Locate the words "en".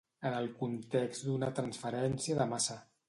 0.27-0.37